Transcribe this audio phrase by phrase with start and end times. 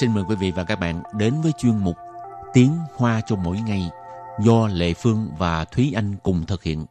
[0.00, 1.96] xin mời quý vị và các bạn đến với chuyên mục
[2.52, 3.90] Tiếng Hoa cho mỗi ngày
[4.40, 6.84] do Lệ Phương và Thúy Anh cùng thực hiện.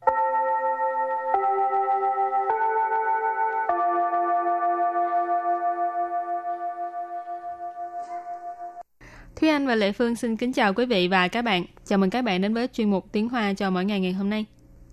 [9.35, 11.65] Thúy Anh và Lệ Phương xin kính chào quý vị và các bạn.
[11.85, 14.29] Chào mừng các bạn đến với chuyên mục Tiếng Hoa cho mỗi ngày ngày hôm
[14.29, 14.45] nay.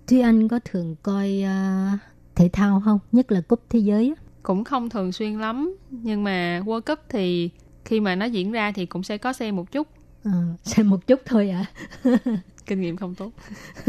[0.06, 2.01] Thúy Anh có thường coi uh,
[2.34, 2.98] thể thao không?
[3.12, 7.51] Nhất là cúp thế giới Cũng không thường xuyên lắm, nhưng mà World Cup thì
[7.85, 9.88] khi mà nó diễn ra thì cũng sẽ có xem một chút.
[10.23, 10.31] À,
[10.63, 11.66] xem một chút thôi ạ.
[12.04, 12.17] À.
[12.66, 13.31] Kinh nghiệm không tốt.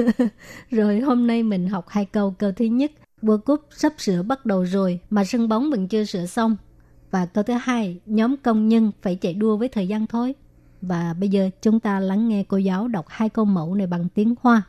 [0.71, 2.35] rồi hôm nay mình học hai câu.
[2.39, 2.93] Câu thứ nhất,
[3.23, 6.57] World Cup sắp sửa bắt đầu rồi mà sân bóng vẫn chưa sửa xong.
[7.11, 10.35] Và câu thứ hai, nhóm công nhân phải chạy đua với thời gian thôi.
[10.83, 14.09] Và bây giờ chúng ta lắng nghe cô giáo đọc hai câu mẫu này bằng
[14.15, 14.63] tiếng Hoa.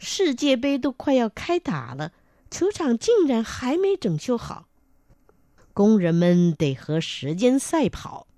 [0.00, 2.12] 世界杯都快要开打了，
[2.52, 4.66] 球场竟然还没整修好，
[5.74, 8.28] 工人们得和时间赛跑。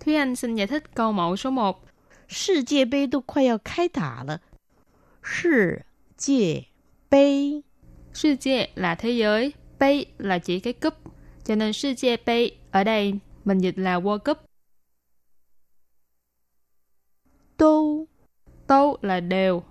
[0.00, 1.84] Thúy Anh xin giải thích câu mẫu số 1.
[2.28, 4.40] 世界杯都快要开打了，
[5.22, 6.66] 世界
[7.08, 7.62] 杯
[8.12, 10.94] 世界là thế giới, bay là chỉ cái cúp.
[11.44, 14.38] Cho nên世界杯ở đây mình dịch là World Cup.
[17.56, 18.06] 都
[18.66, 19.62] Tô là đều,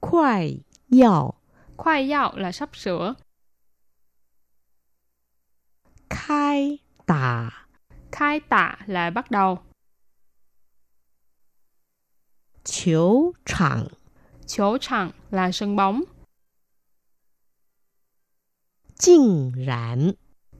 [0.00, 1.34] 快要
[1.76, 3.14] khoai dạo là sắp sửa,
[6.10, 7.49] 开 tả.
[8.11, 9.59] Khai tả là bắt đầu.
[12.63, 13.87] Chiếu chẳng
[14.45, 16.03] Chiếu chẳng là sân bóng.
[18.97, 20.11] Chinh rãn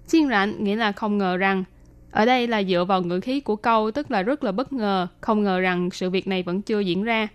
[0.08, 1.64] Chinh rãn nghĩa là không ngờ rằng.
[2.12, 5.08] Ở đây là dựa vào ngữ khí của câu tức là rất là bất ngờ,
[5.22, 7.28] không ngờ rằng sự việc này vẫn chưa diễn ra.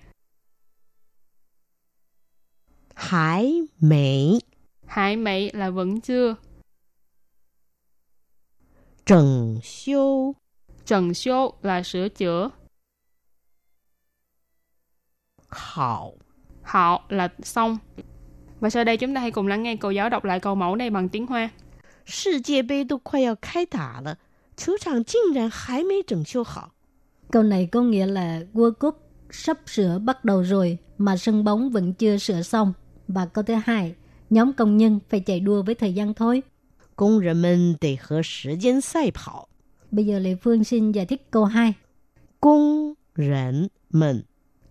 [2.94, 4.40] Hải mỹ
[4.86, 6.34] Hải mỹ là vẫn chưa.
[9.07, 10.33] 整修
[10.85, 12.49] trần số là sửa chữa,
[15.49, 16.11] 好。
[16.63, 17.77] họ là xong.
[18.59, 20.75] Và sau đây chúng ta hãy cùng lắng nghe cô giáo đọc lại câu mẫu
[20.75, 21.49] này bằng tiếng Hoa.
[22.05, 24.17] 世界杯都快要开打了，
[24.57, 26.71] 球场竟然还没整修好。
[27.31, 28.95] Câu này có nghĩa là World Cup
[29.29, 32.73] sắp sửa bắt đầu rồi mà sân bóng vẫn chưa sửa xong.
[33.07, 33.95] Và câu thứ hai,
[34.29, 36.41] nhóm công nhân phải chạy đua với thời gian thôi.
[36.97, 39.49] 工人们得和时间赛跑。
[39.91, 41.73] Bây giờ Lê Phương xin giải thích câu 2.
[42.39, 44.23] 工人们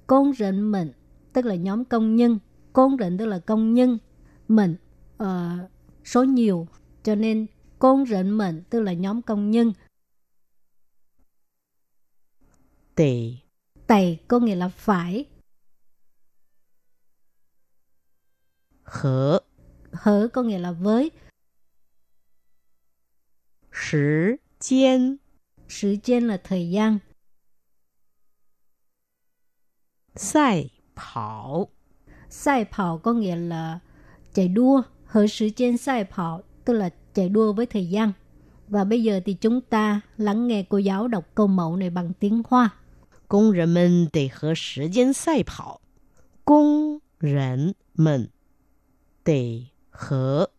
[0.06, 0.92] Công rịnh mình,
[1.32, 2.38] tức là nhóm công nhân.
[2.72, 3.98] Công rịnh tức là công nhân.
[4.48, 4.76] Mình,
[5.16, 5.58] ờ,
[6.04, 6.66] số nhiều.
[7.02, 7.46] Cho nên
[7.78, 9.72] công rịnh mình tức là nhóm công nhân.
[12.96, 13.36] 得
[13.86, 15.24] Tày có nghĩa là phải.
[18.84, 19.40] 和
[19.92, 21.10] Hở có nghĩa là với.
[23.86, 25.18] 时间
[25.68, 26.98] Sự trên là thời gian.
[30.14, 31.68] 赛跑
[32.28, 33.78] Sai跑có nghĩa là
[34.34, 34.82] chạy đua.
[35.04, 38.12] Hở sự trên sai跑tức là chạy đua với thời gian.
[38.68, 42.12] Và bây giờ thì chúng ta lắng nghe cô giáo đọc câu mẫu này bằng
[42.20, 42.70] tiếng Hoa.
[43.28, 45.80] 工人们得和时间赛跑。
[46.44, 48.28] 工人们
[49.24, 50.50] 得和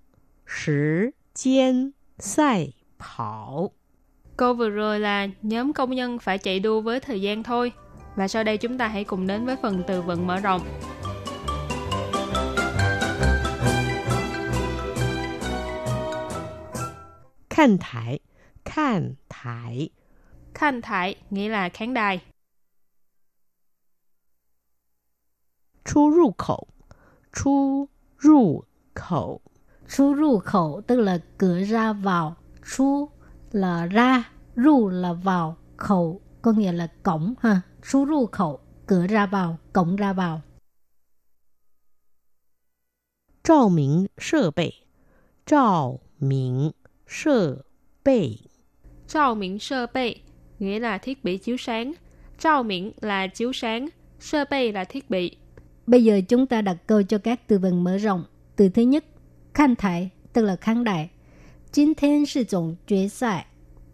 [0.45, 3.70] 时间赛 跑.
[4.36, 7.72] Câu vừa rồi là nhóm công nhân phải chạy đua với thời gian thôi.
[8.16, 10.62] Và sau đây chúng ta hãy cùng đến với phần từ vựng mở rộng.
[17.50, 18.19] Khăn thải
[18.64, 19.88] Khăn thải
[20.54, 22.20] Khăn thải nghĩa là khán đài.
[25.84, 26.66] Chu rù khẩu
[27.32, 27.88] Chu
[28.22, 28.62] rù
[28.94, 29.41] khẩu
[29.97, 32.37] Chu rù khẩu tức là cửa ra vào.
[32.75, 33.09] Chú
[33.51, 37.62] là ra, ru là vào, khẩu có nghĩa là cổng ha.
[37.91, 40.41] Chú ru khẩu, cửa ra vào, cổng ra vào.
[43.44, 44.85] 照明设备，
[45.45, 46.74] 照明
[47.06, 47.65] 设
[48.01, 48.39] 备，
[49.07, 50.15] Trao miễn sơ bê
[50.59, 51.94] nghĩa là thiết bị chiếu sáng.
[52.39, 53.89] Trao miễn là chiếu sáng.
[54.19, 55.38] Sơ bê là thiết bị.
[55.88, 58.24] Bây giờ chúng ta đặt câu cho các từ vựng mở rộng.
[58.56, 59.06] Từ thứ nhất,
[59.53, 61.09] khán thải tức là khán đài.
[61.71, 63.47] 今天是总决赛，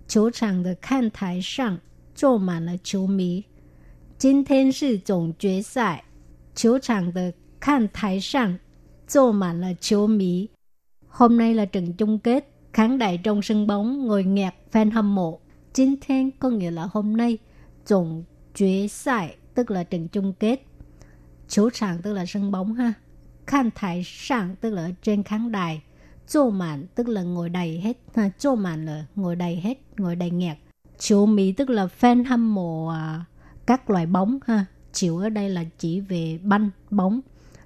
[0.08, 1.80] 球场的看台上
[2.16, 3.44] 坐满了球迷。
[4.18, 6.04] 今天是总决赛，
[6.56, 8.60] 球场的看台上
[9.08, 10.50] 坐满了球迷。
[11.08, 15.40] Hôm nay là trận chung kết, khán đài trong sân bóng ngồi nghẹt fan hâm mộ.
[15.74, 17.38] Chính thiên có nghĩa là hôm nay,
[17.88, 20.60] tổng quyết赛tức là trận chung kết.
[21.48, 22.94] Chủ场tức là sân bóng ha.
[23.48, 25.82] Khán thải sàng tức là ở trên khán đài.
[26.29, 27.97] Chô mạn tức là ngồi đầy hết.
[28.15, 30.57] Ha, chô mạn là ngồi đầy hết, ngồi đầy nghẹt.
[30.99, 33.25] Chiếu mỹ tức là fan hâm mộ à,
[33.67, 34.39] các loại bóng.
[34.47, 37.21] ha Chiếu ở đây là chỉ về banh, bóng.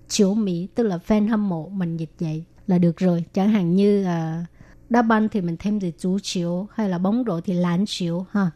[0.08, 1.68] Chiếu mỹ tức là fan hâm mộ.
[1.68, 3.24] Mình dịch vậy là được rồi.
[3.32, 4.46] Chẳng hạn như à,
[4.88, 8.26] đá banh thì mình thêm từ chú chiếu hay là bóng rổ thì lán chiếu
[8.30, 8.50] ha.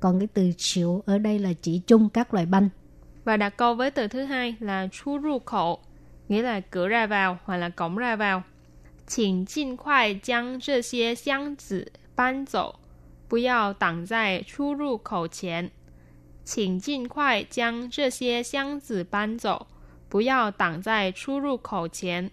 [0.00, 2.68] Còn cái từ chiếu ở đây là chỉ chung các loại banh.
[3.24, 5.80] Và đặt câu với từ thứ hai là chú ru khổ,
[6.28, 8.42] nghĩa là cửa ra vào hoặc là cổng ra vào.
[9.09, 12.79] 请尽快将这些箱子搬走，
[13.27, 15.69] 不要挡在出入口前。
[16.43, 19.67] 请尽快将这些箱子搬走，
[20.09, 22.29] 不要挡在出入口前。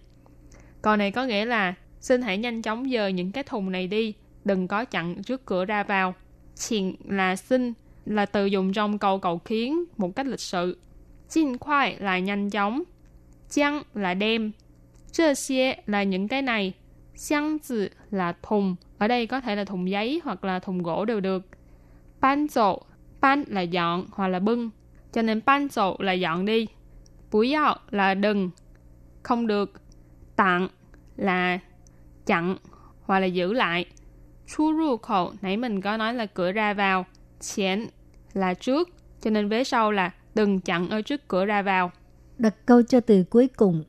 [0.81, 4.13] Câu này có nghĩa là xin hãy nhanh chóng dời những cái thùng này đi,
[4.45, 6.13] đừng có chặn trước cửa ra vào.
[6.55, 7.73] Chuyện là xin
[8.05, 10.77] là từ dùng trong câu cầu khiến một cách lịch sự.
[11.29, 12.83] Jin khoai là nhanh chóng.
[13.49, 14.51] Chăng là đem.
[15.12, 16.72] 这些 là những cái này.
[17.14, 18.76] Xiang zi là thùng.
[18.98, 21.46] Ở đây có thể là thùng giấy hoặc là thùng gỗ đều được.
[22.20, 22.82] Ban dậu.
[23.20, 24.70] Ban là dọn hoặc là bưng.
[25.12, 26.66] Cho nên ban dậu là dọn đi.
[27.30, 28.50] Bú yào là đừng.
[29.22, 29.72] Không được.
[30.36, 30.68] Tặng
[31.16, 31.58] là
[32.26, 32.56] chặn
[33.02, 33.86] hoặc là giữ lại.
[34.46, 37.06] Chu ru khẩu, nãy mình có nói là cửa ra vào.
[37.40, 37.86] Chén
[38.32, 38.88] là trước.
[39.20, 41.90] Cho nên vế sau là đừng chặn ở trước cửa ra vào.
[42.38, 43.84] Đặt câu cho từ cuối cùng.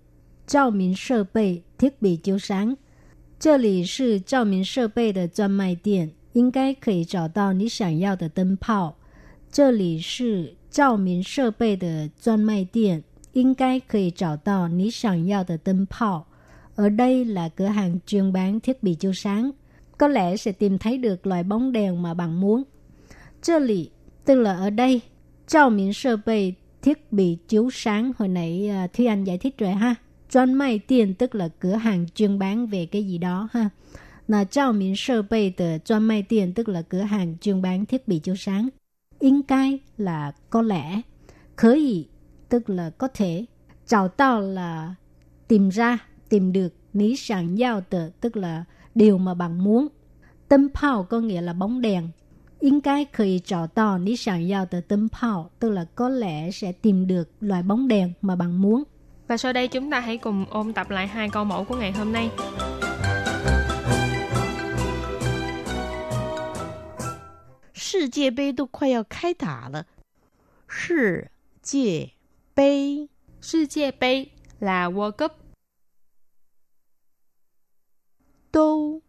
[0.49, 2.77] Trao minh sơ bày, thiết bị chiếu sáng.
[3.39, 8.97] 这里是照明设备的专卖店，应该可以找到你想要的灯泡。
[9.51, 13.03] 这里是照明设备的专卖店，
[13.33, 16.27] 应该可以找到你想要的灯泡。
[16.75, 19.51] Ở đây là cửa hàng chuyên bán thiết bị chiếu sáng.
[19.99, 22.65] Có lẽ sẽ tìm thấy được loại bóng đèn mà bạn muốn.
[23.43, 23.91] 这里
[24.25, 25.01] tức là ở đây.
[25.47, 28.13] Trao miễn sơ bày thiết bị chiếu sáng.
[28.19, 29.95] Hồi nãy uh, Thúy Anh giải thích rồi ha.
[30.30, 33.70] Chuyên may tiền tức là cửa hàng chuyên bán về cái gì đó ha.
[34.28, 35.54] Là trao miễn sơ bày
[35.88, 38.70] tờ may tiền tức là cửa hàng chuyên bán thiết bị chiếu sáng.
[39.20, 41.02] Yên cai là có lẽ.
[41.56, 42.06] Khởi ý
[42.50, 43.46] tức là có thể.
[43.88, 44.96] Chào tao là
[45.48, 45.98] tìm ra,
[46.30, 46.74] tìm được.
[46.94, 48.64] Ní sẵn giao tờ tức là
[48.96, 49.88] điều mà bạn muốn.
[50.48, 52.10] Tâm phao có nghĩa là bóng đèn.
[52.60, 56.52] Yên cái khởi trò to ní sẵn giao tờ tâm phao tức là có lẽ
[56.52, 58.84] sẽ tìm được loại bóng đèn mà bạn muốn.
[59.29, 61.93] Và sau đây chúng ta hãy cùng ôn tập lại hai câu mẫu của ngày
[61.93, 62.31] hôm nay.
[67.75, 69.87] 世界杯都快要开打了，
[70.67, 71.31] 世
[71.63, 72.13] 界
[72.55, 73.09] 杯
[73.41, 75.33] 世界杯 là World Cup,
[78.51, 79.01] 都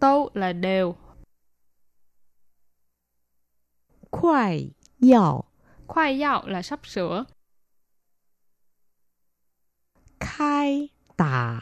[0.00, 0.96] tô là đều,
[4.10, 5.44] 快要
[5.86, 7.26] khoai yao là sắp sửa,
[10.37, 11.61] khai tả.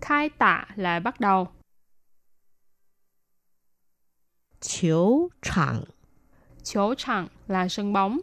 [0.00, 1.48] Khai tả là bắt đầu.
[4.60, 5.84] Chiếu chẳng.
[6.62, 8.18] Chiếu chẳng là sân bóng.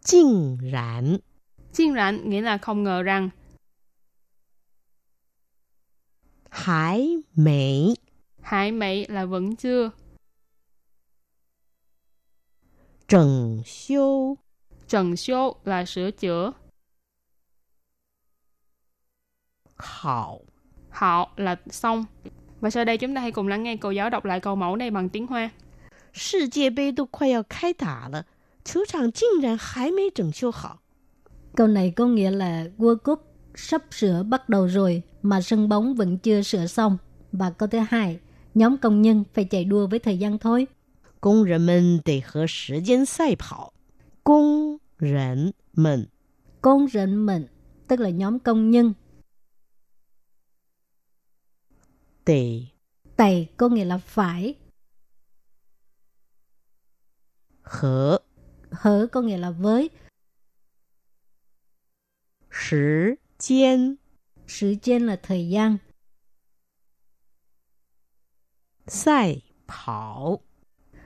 [0.00, 1.18] Chinh rãn.
[1.72, 3.30] Chinh rãn nghĩa là không ngờ rằng.
[6.50, 7.94] Hải mỹ.
[8.40, 9.90] Hải mỹ là vẫn chưa.
[13.08, 14.38] Trần siêu.
[14.88, 16.52] Trần siêu là sửa chữa.
[19.81, 20.39] 好。
[20.89, 22.05] họ là xong.
[22.61, 24.75] Và sau đây chúng ta hãy cùng lắng nghe cô giáo đọc lại câu mẫu
[24.75, 25.51] này bằng tiếng Hoa.
[26.13, 28.25] 世界杯都快要开打了，
[28.65, 30.81] 球场竟然还没整修好。
[31.55, 33.19] Câu này có nghĩa là World Cup
[33.55, 36.97] sắp sửa bắt đầu rồi mà sân bóng vẫn chưa sửa xong.
[37.31, 38.19] Và câu thứ hai,
[38.53, 40.67] nhóm công nhân phải chạy đua với thời gian thôi.
[41.19, 43.73] 工人们得和时间赛跑。
[44.23, 46.07] 工人们
[46.61, 47.47] Công rệnh mình,
[47.87, 48.93] tức là nhóm công nhân.
[52.25, 52.67] 得
[53.15, 54.55] Tày có nghĩa là phải,
[57.63, 58.19] 和
[58.71, 59.89] hở có nghĩa là với,
[62.49, 63.97] 时间
[64.47, 65.77] sự trên là thời gian.
[68.87, 70.41] 赛跑。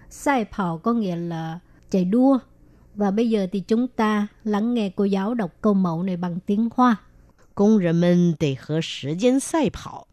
[0.10, 2.40] Sai phào có nghĩa là chạy đua.
[2.96, 6.40] Và bây giờ thì chúng ta lắng nghe cô giáo đọc câu mẫu này bằng
[6.46, 6.98] tiếng Hoa.
[7.54, 10.08] 工人们得和时间赛跑。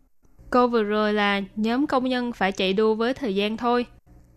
[0.54, 3.86] Câu vừa rồi là nhóm công nhân phải chạy đua với thời gian thôi.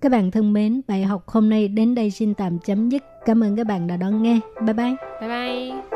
[0.00, 3.02] Các bạn thân mến, bài học hôm nay đến đây xin tạm chấm dứt.
[3.24, 4.40] Cảm ơn các bạn đã đón nghe.
[4.60, 4.94] Bye bye.
[5.20, 5.95] Bye bye!